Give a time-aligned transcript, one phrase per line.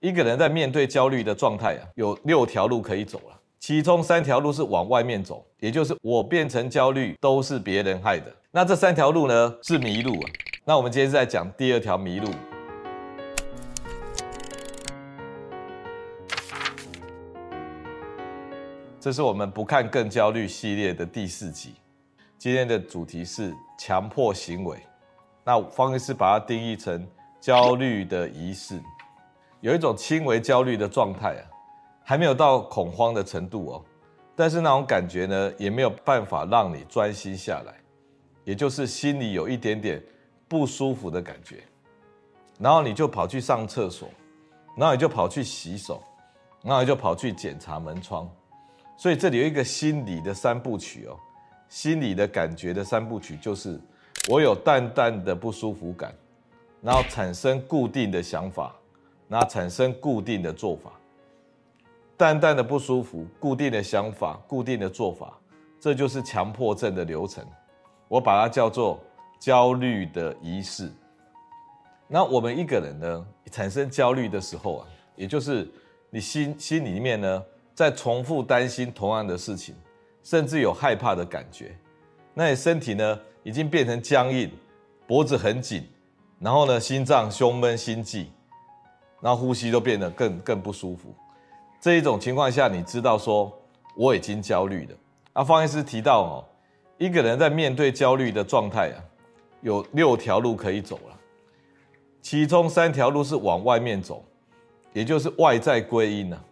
[0.00, 8.34] 一个人在面对焦虑的状态啊，有六条路可以走了，其中三条路是往外面走，也就是我变成焦虑都是别人害的。
[8.50, 10.30] 那这三条路呢，是迷路啊。
[10.64, 12.30] 那我们今天是在讲第二条迷路。
[18.98, 21.74] 这是我们不看更焦虑系列的第四集，
[22.38, 24.78] 今天的主题是强迫行为。
[25.44, 27.06] 那方医师把它定义成
[27.38, 28.80] 焦虑的仪式。
[29.60, 31.44] 有一种轻微焦虑的状态啊，
[32.02, 33.84] 还没有到恐慌的程度哦，
[34.34, 37.74] 但是那种感觉呢，也没有办法让你专心下来，
[38.44, 40.02] 也就是心里有一点点
[40.48, 41.62] 不舒服的感觉，
[42.58, 44.08] 然后你就跑去上厕所，
[44.76, 46.02] 然后你就跑去洗手，
[46.62, 48.26] 然后你就跑去检查门窗，
[48.96, 51.14] 所以这里有一个心理的三部曲哦，
[51.68, 53.78] 心理的感觉的三部曲就是
[54.26, 56.14] 我有淡淡的不舒服感，
[56.80, 58.74] 然后产生固定的想法。
[59.32, 60.90] 那产生固定的做法，
[62.16, 65.38] 淡淡的不舒服，固定的想法，固定的做法，
[65.78, 67.46] 这就是强迫症的流程。
[68.08, 68.98] 我把它叫做
[69.38, 70.90] 焦虑的仪式。
[72.08, 75.70] 那我们一个人呢，产生焦虑的时候啊，也就是
[76.10, 79.76] 你心心里面呢，在重复担心同样的事情，
[80.24, 81.72] 甚至有害怕的感觉。
[82.34, 84.50] 那你身体呢，已经变成僵硬，
[85.06, 85.86] 脖子很紧，
[86.40, 88.28] 然后呢，心脏、胸闷、心悸。
[89.20, 91.14] 然后呼吸都变得更更不舒服，
[91.78, 93.52] 这一种情况下，你知道说
[93.94, 94.94] 我已经焦虑了。
[95.34, 96.44] 那，方医师提到哦，
[96.96, 98.96] 一个人在面对焦虑的状态啊，
[99.60, 101.16] 有六条路可以走了，
[102.22, 104.24] 其中三条路是往外面走，
[104.94, 106.42] 也就是外在归因了。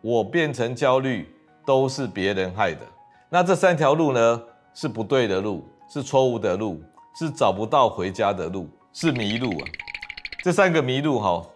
[0.00, 1.28] 我变成焦虑
[1.66, 2.80] 都是别人害的。
[3.28, 4.42] 那这三条路呢，
[4.72, 6.80] 是不对的路，是错误的路，
[7.18, 9.68] 是找不到回家的路，是迷路啊。
[10.42, 11.46] 这三个迷路哈。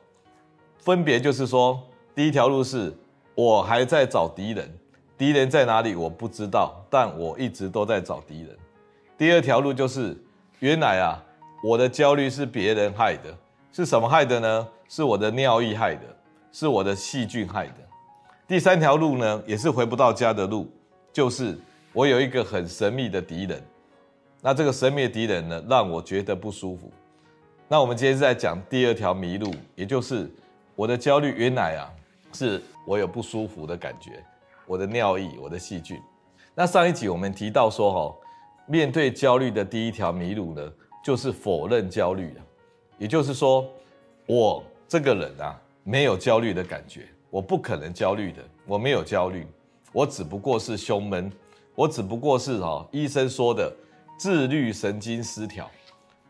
[0.81, 1.78] 分别就是说，
[2.14, 2.92] 第一条路是
[3.34, 4.69] 我还在找敌人，
[5.17, 8.56] 敌人在哪里我不知道，但我一直都在找敌人。
[9.19, 10.17] 第二条路就是
[10.61, 11.23] 原来啊，
[11.63, 13.36] 我的焦虑是别人害的，
[13.70, 14.68] 是什么害的呢？
[14.89, 16.02] 是我的尿意害的，
[16.51, 17.74] 是我的细菌害的。
[18.48, 20.67] 第三条路呢，也是回不到家的路，
[21.12, 21.58] 就是
[21.92, 23.62] 我有一个很神秘的敌人，
[24.41, 26.91] 那这个神秘的敌人呢，让我觉得不舒服。
[27.68, 30.29] 那我们今天是在讲第二条迷路，也就是。
[30.80, 31.92] 我的焦虑原来啊，
[32.33, 34.24] 是我有不舒服的感觉，
[34.64, 36.01] 我的尿意，我的细菌。
[36.55, 38.17] 那上一集我们提到说，哈，
[38.64, 40.73] 面对焦虑的第一条迷路呢，
[41.05, 42.41] 就是否认焦虑了。
[42.96, 43.63] 也就是说，
[44.24, 45.55] 我这个人啊，
[45.85, 49.47] 没有焦虑的感觉，我不可能焦虑的，我没有焦虑，
[49.92, 51.30] 我只不过是胸闷，
[51.74, 53.70] 我只不过是哈医生说的
[54.18, 55.70] 自律神经失调，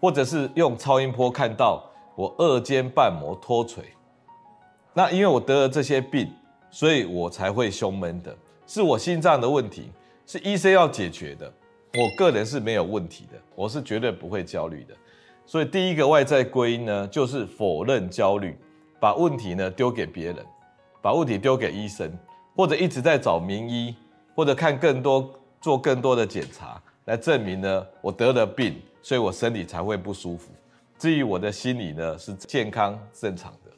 [0.00, 3.84] 或者是用超音波看到我二尖瓣膜脱垂。
[4.92, 6.32] 那因为我得了这些病，
[6.70, 8.36] 所以我才会胸闷的，
[8.66, 9.90] 是我心脏的问题，
[10.26, 11.52] 是医生要解决的。
[11.94, 14.94] 我个人是没有问题的，我是绝对不会焦虑的。
[15.46, 18.56] 所以第一个外在归因呢，就是否认焦虑，
[19.00, 20.36] 把问题呢丢给别人，
[21.02, 22.12] 把问题丢给医生，
[22.54, 23.94] 或者一直在找名医，
[24.34, 25.28] 或者看更多、
[25.60, 30.50] 做更多的检查来证明呢我得了病，所以我身体才会不舒服。
[30.98, 33.70] 至于我的心理呢是健康正常的。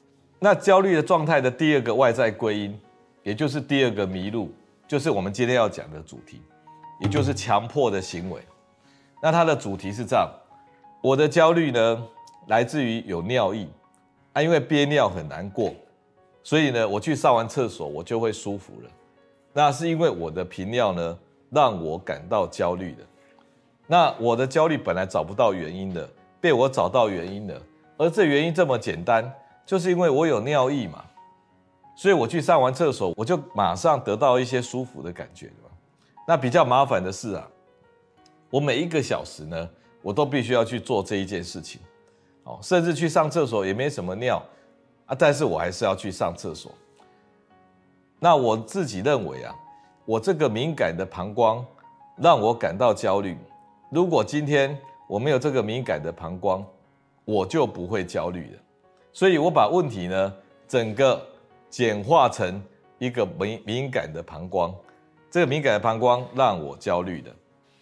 [0.44, 2.76] 那焦虑的状态的第二个外在归因，
[3.22, 4.52] 也就是第二个迷路，
[4.88, 6.42] 就是我们今天要讲的主题，
[6.98, 8.42] 也就是强迫的行为。
[9.22, 10.28] 那它的主题是这样：
[11.00, 12.04] 我的焦虑呢，
[12.48, 13.68] 来自于有尿意
[14.32, 15.72] 啊，因为憋尿很难过，
[16.42, 18.90] 所以呢，我去上完厕所我就会舒服了。
[19.52, 21.16] 那是因为我的频尿呢，
[21.50, 23.04] 让我感到焦虑的。
[23.86, 26.10] 那我的焦虑本来找不到原因的，
[26.40, 27.62] 被我找到原因了，
[27.96, 29.32] 而这原因这么简单。
[29.64, 31.04] 就是因为我有尿意嘛，
[31.94, 35.70] 所以我去上完厕所，我就马上得到一些舒服的感觉嘛。
[36.26, 37.48] 那比较麻烦的是啊，
[38.50, 39.68] 我每一个小时呢，
[40.02, 41.80] 我都必须要去做这一件事情，
[42.44, 44.42] 哦，甚至去上厕所也没什么尿
[45.06, 46.72] 啊，但是我还是要去上厕所。
[48.18, 49.54] 那我自己认为啊，
[50.04, 51.64] 我这个敏感的膀胱
[52.16, 53.36] 让我感到焦虑。
[53.90, 54.78] 如果今天
[55.08, 56.64] 我没有这个敏感的膀胱，
[57.24, 58.58] 我就不会焦虑了。
[59.12, 60.34] 所以我把问题呢，
[60.66, 61.20] 整个
[61.68, 62.62] 简化成
[62.98, 64.74] 一个敏敏感的膀胱，
[65.30, 67.30] 这个敏感的膀胱让我焦虑的。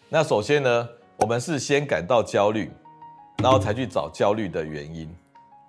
[0.09, 0.89] 那首先呢，
[1.19, 2.69] 我们是先感到焦虑，
[3.39, 5.09] 然后才去找焦虑的原因。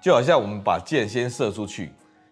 [0.02, 1.92] 就好像我们把箭先射出去，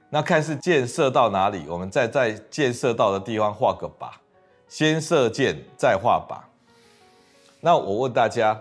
[0.10, 4.10] 那看是箭射到哪里，我们再在箭射到的地方画个靶，
[4.68, 6.42] 先射箭再画靶。
[7.62, 8.60] 那我问大家，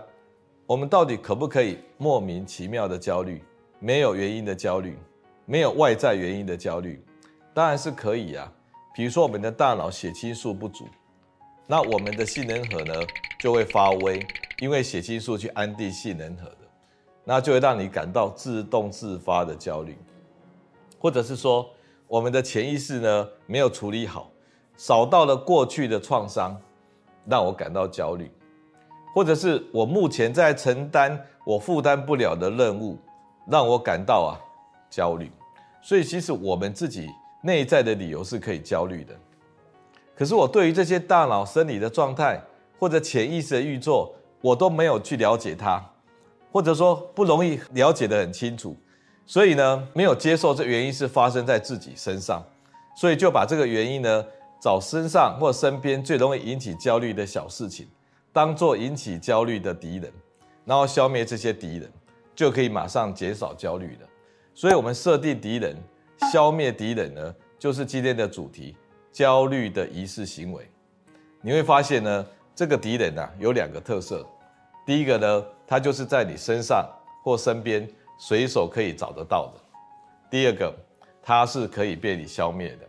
[0.67, 3.43] 我们到底可不可以莫名其妙的焦虑？
[3.79, 4.97] 没有原因的焦虑，
[5.45, 7.01] 没有外在原因的焦虑？
[7.53, 8.51] 当然是可以啊。
[8.93, 10.85] 比如说我们的大脑血清素不足，
[11.65, 12.93] 那我们的杏仁核呢
[13.39, 14.25] 就会发威，
[14.59, 16.57] 因为血清素去安定杏仁核的，
[17.23, 19.97] 那就会让你感到自动自发的焦虑，
[20.99, 21.69] 或者是说
[22.07, 24.29] 我们的潜意识呢没有处理好，
[24.75, 26.59] 扫到了过去的创伤，
[27.25, 28.29] 让我感到焦虑，
[29.13, 32.97] 或者是我目前在承担我负担不了的任务，
[33.49, 34.39] 让我感到啊
[34.89, 35.31] 焦虑。
[35.81, 37.09] 所以其实我们自己。
[37.41, 39.15] 内在的理由是可以焦虑的，
[40.13, 42.37] 可是我对于这些大脑生理的状态
[42.77, 45.81] 或者潜意识的运作，我都没有去了解它，
[46.51, 48.75] 或者说不容易了解得很清楚，
[49.25, 52.43] 所以呢，没有接受这原因是发生在自己身上，
[52.97, 54.25] 所以就把这个原因呢，
[54.61, 57.87] 找身上或身边最容易引起焦虑的小事情，
[58.33, 60.11] 当做引起焦虑的敌人，
[60.65, 61.89] 然后消灭这些敌人，
[62.39, 64.07] 就可以马上减少焦虑了。
[64.55, 65.75] 所以我们设定敌人。
[66.31, 68.75] 消灭敌人呢，就是今天的主题——
[69.11, 70.69] 焦虑的仪式行为。
[71.41, 74.25] 你会发现呢，这个敌人啊有两个特色。
[74.85, 76.85] 第一个呢，它就是在你身上
[77.23, 77.87] 或身边
[78.17, 79.59] 随手可以找得到的；
[80.29, 80.73] 第二个，
[81.21, 82.87] 它是可以被你消灭的。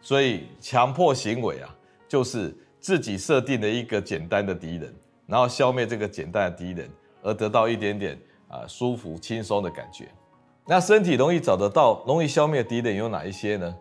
[0.00, 1.74] 所以，强迫行为啊，
[2.08, 4.94] 就是自己设定了一个简单的敌人，
[5.26, 6.88] 然后消灭这个简单的敌人，
[7.22, 8.16] 而得到一点点
[8.48, 10.08] 啊舒服、轻松的感觉。
[10.66, 13.74] 那身体容易找得到、容易消灭敌人有哪一些呢？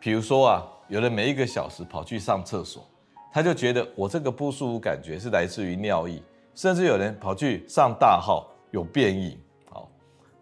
[0.00, 2.84] 比如说啊，有人每一个小时跑去上厕所，
[3.32, 6.22] 他就觉得我这个不舒服感觉是来自于尿意，
[6.54, 9.38] 甚至有人跑去上大号有便意。
[9.70, 9.88] 好，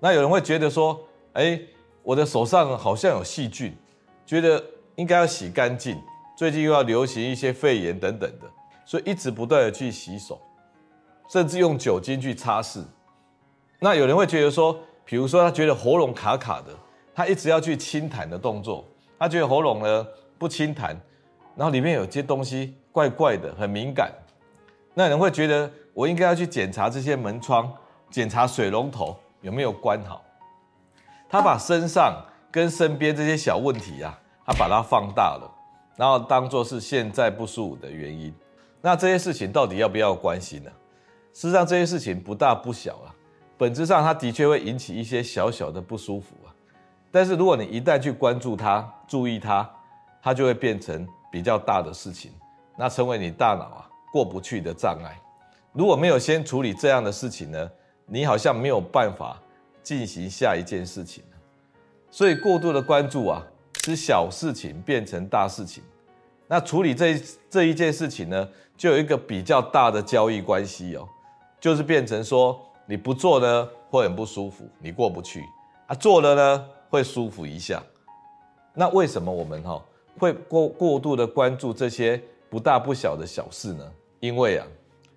[0.01, 0.99] 那有人会觉得说，
[1.35, 1.61] 哎，
[2.03, 3.77] 我的手上好像有细菌，
[4.25, 4.63] 觉得
[4.95, 6.01] 应该要洗干净。
[6.37, 8.47] 最近又要流行一些肺炎等等的，
[8.85, 10.41] 所以一直不断的去洗手，
[11.31, 12.83] 甚至用酒精去擦拭。
[13.79, 16.75] 那有人会觉得说，比如说，他觉得喉咙卡卡的，
[17.15, 18.85] 他一直要去清痰的动作。
[19.19, 20.07] 他觉得喉咙呢
[20.39, 20.97] 不清痰，
[21.55, 24.13] 然后里面有些东西怪怪的，很敏感。
[24.95, 27.71] 那有人会觉得我应该要去检查这些门窗，
[28.11, 30.23] 检查水龙头有没有关好。
[31.29, 35.51] 他把身上跟身边这些小问题啊，他把它放大了，
[35.97, 38.35] 然后当做是现在不舒服的原因。
[38.81, 40.71] 那这些事情到底要不要关心呢？
[41.33, 43.13] 事实上，这些事情不大不小啊。
[43.59, 46.53] 本质上，它的确会引起一些小小的不舒服啊。
[47.11, 49.67] 但是，如果你一旦去关注它、注意它，
[50.23, 52.31] 它就会变成比较大的事情，
[52.77, 55.19] 那成为你大脑啊过不去的障碍。
[55.73, 57.71] 如果没有先处理这样的事情呢，
[58.05, 59.41] 你好像没有办法
[59.83, 61.25] 进行下一件事情。
[62.11, 63.43] 所以，过度的关注啊，
[63.85, 65.83] 使小事情变成大事情。
[66.47, 67.19] 那处理这
[67.49, 71.09] 这一件事情呢，就有一个比较大的交易关系哦，
[71.59, 72.61] 就是变成说。
[72.87, 75.45] 你不做呢，会很不舒服，你过不去
[75.89, 77.83] 啊；做了呢，会舒服一下。
[78.73, 79.83] 那为什么我们哈
[80.19, 83.93] 会过过度的关注这些不大不小的小事呢？
[84.21, 84.67] 因为啊，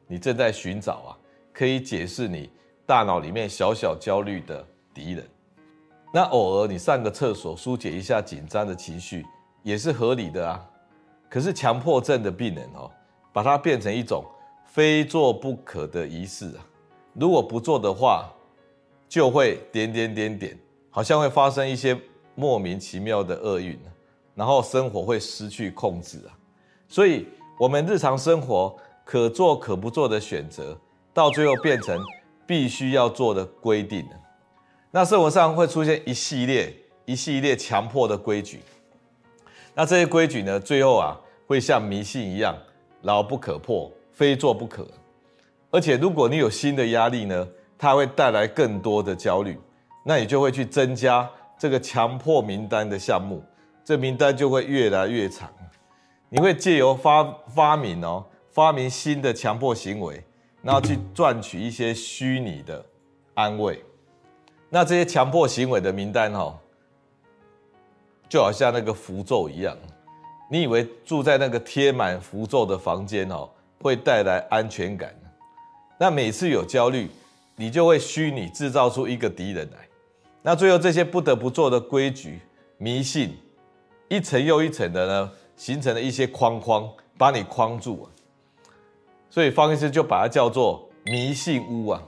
[0.07, 1.09] 你正在寻找啊，
[1.53, 2.49] 可以解释你
[2.85, 5.27] 大脑里面小小焦虑的敌人。
[6.11, 9.23] 那偶尔你上个厕所，疏解一下紧张的情绪，
[9.61, 10.65] 也是合理的啊。
[11.29, 12.89] 可是强迫症的病人哦，
[13.31, 14.25] 把它变成一种
[14.65, 16.65] 非做不可的仪式啊。
[17.13, 18.31] 如果不做的话，
[19.07, 20.57] 就会点点点点，
[20.89, 21.99] 好像会发生一些
[22.35, 23.77] 莫名其妙的厄运，
[24.35, 26.37] 然后生活会失去控制啊。
[26.87, 27.27] 所以，
[27.59, 30.77] 我们日常生活可做可不做的选择，
[31.13, 31.99] 到最后变成
[32.47, 34.07] 必须要做的规定。
[34.91, 38.59] 那生活上会出现一系列一系列强迫的规矩，
[39.75, 42.55] 那这些规矩呢，最后啊，会像迷信一样，
[43.01, 44.87] 牢不可破，非做不可。
[45.71, 47.47] 而且，如果你有新的压力呢，
[47.77, 49.59] 它会带来更多的焦虑，
[50.03, 53.43] 那你就会去增加这个强迫名单的项目，
[53.83, 55.49] 这名单就会越来越长。
[56.29, 60.23] 你会借由发发明哦，发明新的强迫行为，
[60.61, 62.83] 然后去赚取一些虚拟的
[63.35, 63.83] 安慰。
[64.69, 66.57] 那这些强迫行为的名单哦，
[68.27, 69.75] 就好像那个符咒一样，
[70.49, 73.49] 你以为住在那个贴满符咒的房间哦，
[73.81, 75.13] 会带来安全感？
[76.01, 77.09] 那每次有焦虑，
[77.57, 79.79] 你就会虚拟制造出一个敌人来。
[80.41, 82.39] 那最后这些不得不做的规矩、
[82.77, 83.37] 迷信，
[84.07, 88.05] 一层又一层的呢，形成了一些框框，把你框住啊。
[89.29, 92.01] 所以方医师就把它叫做迷信屋啊。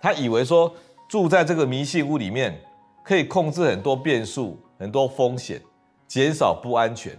[0.00, 0.74] 他以为说
[1.08, 2.60] 住在这个迷信屋里面，
[3.04, 5.62] 可以控制很多变数、很多风险，
[6.08, 7.16] 减少不安全。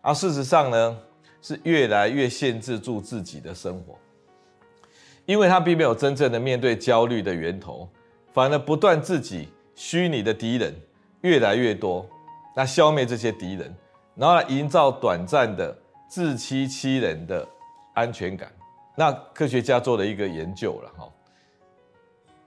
[0.00, 0.96] 而事实上呢，
[1.42, 3.98] 是越来越限制住自己的生活。
[5.26, 7.88] 因为他并没有真正的面对焦虑的源头，
[8.32, 10.74] 反而不断自己虚拟的敌人，
[11.22, 12.08] 越来越多，
[12.54, 13.74] 那消灭这些敌人，
[14.14, 15.76] 然后来营造短暂的
[16.08, 17.46] 自欺欺人的
[17.94, 18.50] 安全感。
[18.94, 21.12] 那科学家做了一个研究了哈，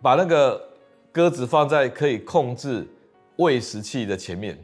[0.01, 0.59] 把那个
[1.11, 2.87] 鸽子放在可以控制
[3.35, 4.57] 喂食器的前面，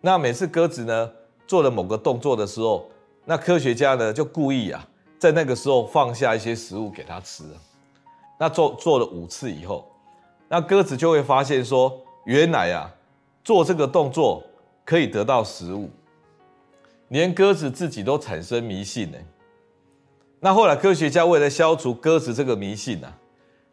[0.00, 1.10] 那每次鸽子呢
[1.46, 2.90] 做了某个动作的时候，
[3.24, 4.86] 那科学家呢就故意啊
[5.18, 7.44] 在那个时候放下一些食物给它吃。
[8.38, 9.90] 那做做了五次以后，
[10.48, 12.88] 那鸽子就会发现说，原来啊
[13.42, 14.42] 做这个动作
[14.84, 15.90] 可以得到食物，
[17.08, 19.18] 连鸽子自己都产生迷信呢。
[20.38, 23.12] 那后来科学家为了消除鸽子这个迷信啊，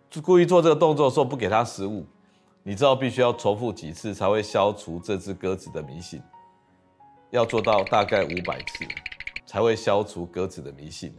[0.09, 2.03] 就故意做这个动作的时候不给它食物。
[2.63, 6.19] 你知道必须要重复几次才会消除这只鸽子的迷信？
[7.29, 8.85] 要做到大概五百次
[9.45, 11.15] 才会消除鸽子的迷信。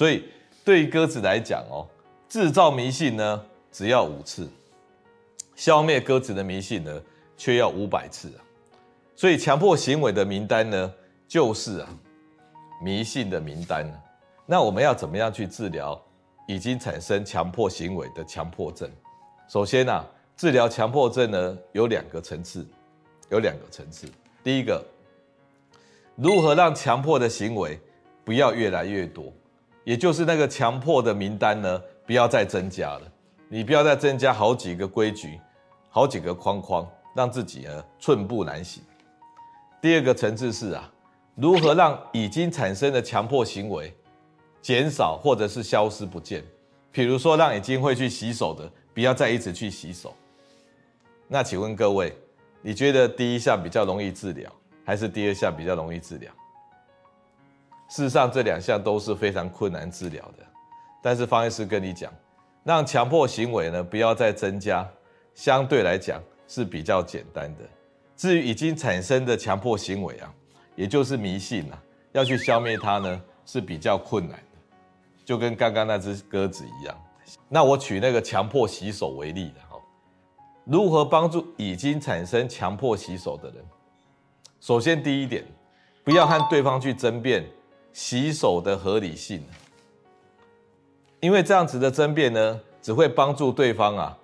[0.00, 0.24] 所以
[0.64, 1.86] 对鸽子来讲哦，
[2.26, 4.48] 制造迷信呢只要五次，
[5.54, 7.02] 消灭鸽子的迷信呢
[7.36, 8.40] 却要五百次啊。
[9.14, 10.90] 所以强迫行为的名单呢
[11.28, 11.88] 就是啊
[12.82, 13.86] 迷信的名单。
[14.46, 16.02] 那我们要怎么样去治疗
[16.48, 18.90] 已经产生强迫行为的强迫症？
[19.50, 22.66] 首先呢、啊，治疗强迫症呢有两个层次，
[23.28, 24.08] 有两个层次。
[24.42, 24.82] 第一个，
[26.16, 27.78] 如何让强迫的行为
[28.24, 29.30] 不要越来越多，
[29.84, 33.02] 也就是那个强迫的名单呢不要再增加了，
[33.48, 35.40] 你不要再增加好几个规矩，
[35.88, 38.82] 好几个框框，让自己呢寸步难行。
[39.80, 40.92] 第二个层次是啊，
[41.34, 43.92] 如何让已经产生的强迫行为
[44.60, 46.44] 减少或者是消失不见，
[46.92, 50.14] 比如说让已经会去洗手的不要再一直去洗手。
[51.26, 52.14] 那请问各位，
[52.60, 54.52] 你觉得第一项比较容易治疗，
[54.84, 56.30] 还是第二项比较容易治疗？
[57.90, 60.46] 事实上，这两项都是非常困难治疗的。
[61.02, 62.12] 但是方医师跟你讲，
[62.62, 64.88] 让强迫行为呢不要再增加，
[65.34, 67.64] 相对来讲是比较简单的。
[68.16, 70.32] 至于已经产生的强迫行为啊，
[70.76, 71.82] 也就是迷信啊，
[72.12, 74.38] 要去消灭它呢是比较困难。
[75.24, 76.96] 就跟刚刚那只鸽子一样，
[77.48, 79.76] 那我取那个强迫洗手为例的哈，
[80.64, 83.64] 如何帮助已经产生强迫洗手的人？
[84.60, 85.44] 首先第一点，
[86.04, 87.44] 不要和对方去争辩
[88.02, 89.44] 洗手的合理性，
[91.20, 94.16] 因为这样子的争辩呢，只会帮助对方啊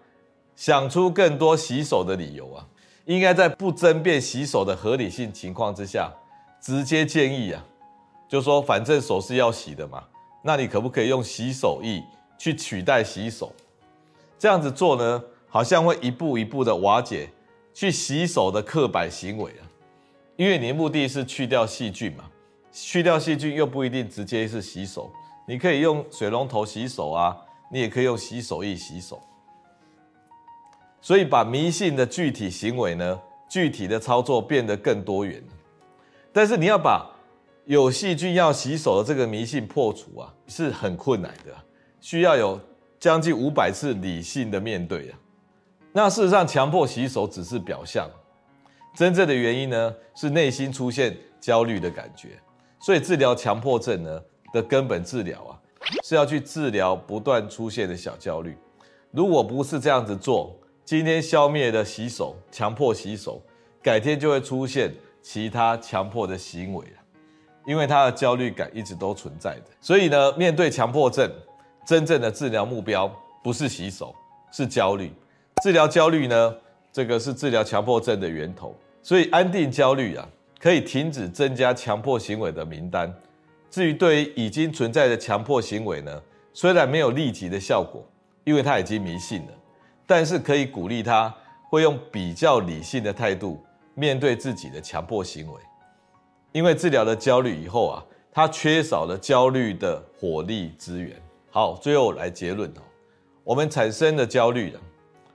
[0.57, 2.67] 想出更多洗手的理由啊。
[3.05, 6.11] 应该在不争辩洗手的合理性情况之下，
[6.59, 7.63] 直接建议啊，
[8.27, 10.03] 就说反正手是要洗的嘛。
[10.43, 12.03] 那你可不可以用洗手液
[12.39, 13.53] 去取代洗手？
[14.39, 17.29] 这样子做呢，好像会一步一步的瓦解
[17.75, 19.69] 去洗手的刻板行为啊。
[20.37, 22.25] 因为你的目的是去掉细菌嘛，
[22.79, 25.11] 去掉细菌又不一定直接是洗手，
[25.49, 27.35] 你可以用水龙头洗手啊，
[27.73, 29.19] 你也可以用洗手液洗手。
[31.01, 33.19] 所以把迷信的具体行为呢，
[33.49, 35.43] 具体的操作变得更多元。
[36.33, 37.11] 但是你要把
[37.65, 41.55] 有细菌要洗手的这个迷信破除啊，是很困难的，
[42.01, 42.61] 需要有
[43.01, 45.19] 将近五百次理性的面对啊。
[45.93, 48.07] 那事实上，强迫洗手只是表象，
[48.95, 52.39] 真正的原因呢，是内心出现焦虑的感觉。
[52.87, 55.59] 所以治疗强迫症呢的根本治疗啊，
[56.05, 58.57] 是要去治疗不断出现的小焦虑。
[59.11, 63.43] 如果不是这样子做，今天消灭了洗手，强迫洗手，
[63.83, 66.85] 改天就会出现其他强迫的行为。
[67.67, 71.29] 因为他的焦虑感一直都存在的，所以呢，面对强迫症，
[71.85, 73.13] 真正的治疗目标
[73.43, 74.15] 不是洗手，
[74.53, 75.13] 是焦虑。
[75.61, 76.57] 治疗焦虑呢，
[76.93, 78.77] 这个是治疗强迫症的源头。
[79.03, 80.29] 所以安定焦虑啊，
[80.67, 83.15] 可以停止增加强迫行为的名单。
[83.71, 86.21] 至于对于已经存在的强迫行为呢，
[86.53, 88.05] 虽然没有立即的效果，
[88.43, 89.53] 因为他已经迷信了，
[90.09, 91.33] 但是可以鼓励他
[91.71, 95.61] 会用比较理性的态度面对自己的强迫行为。
[96.51, 101.15] 因为治疗了焦虑以后啊，他缺少了焦虑的火力资源。
[101.49, 102.83] 好，最后来结论哦，
[103.45, 104.81] 我们产生的焦虑了，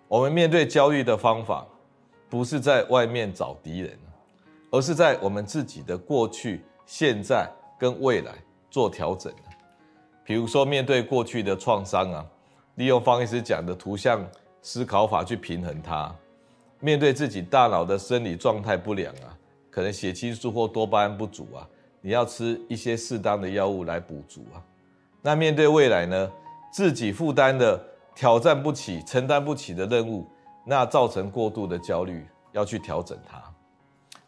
[0.09, 1.65] 我们面对焦虑的方法，
[2.29, 3.97] 不是在外面找敌人，
[4.71, 7.47] 而是在我们自己的过去、现在
[7.77, 8.33] 跟未来
[8.69, 9.31] 做调整。
[10.23, 12.25] 比如说，面对过去的创伤啊，
[12.75, 14.25] 利用方医师讲的图像
[14.61, 16.15] 思考法去平衡它；
[16.79, 19.37] 面对自己大脑的生理状态不良啊。
[19.69, 21.67] 可能血清素或多巴胺不足啊，
[22.01, 24.59] 你要吃一些适当的药物来补足啊。
[25.21, 26.31] 那面对未来呢，
[26.71, 27.81] 自己负担的
[28.15, 30.27] 挑战不起、承担不起的任务，
[30.65, 33.41] 那造成过度的焦虑，要去调整它。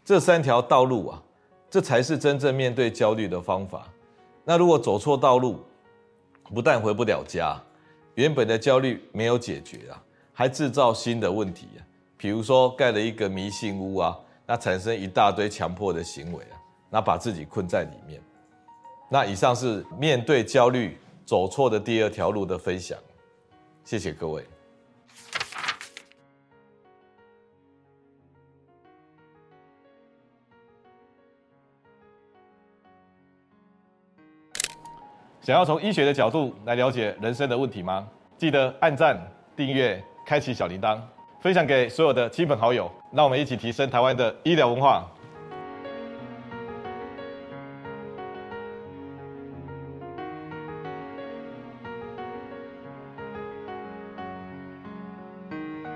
[0.06, 1.24] 这三条道路啊，
[1.70, 3.88] 这才是真正面对焦虑的方法。
[4.44, 5.60] 那如果走错道路，
[6.54, 7.58] 不但回不了家，
[8.16, 11.82] 原本的焦虑没有解决啊，还制造新的问题啊。
[12.18, 18.22] 比如说盖了一个迷信屋啊，那产生一大堆强迫的行为啊，那把自己困在里面。
[19.10, 22.98] 那以上是面对焦虑走错的第二条路的分享，
[23.86, 24.46] 谢谢各位。
[35.44, 38.08] 想要从医学的角度来了解人生的问题吗？
[38.38, 39.22] 记得按赞、
[39.58, 40.98] 订阅、开启小铃铛，
[41.42, 45.06] 分享给所有的亲朋好友，让我们一起提升台湾的医疗文化。